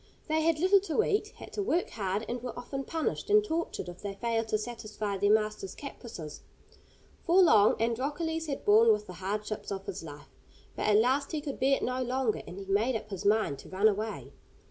[0.27, 3.87] They had little to eat, had to work hard, and were often punished and tortured
[3.87, 6.41] if they failed to satisfy their master's caprices.
[7.23, 10.33] For long Androcles had borne with the hardships of his life,
[10.75, 13.59] but at last he could bear it no longer, and he made up his mind
[13.59, 14.33] to run away.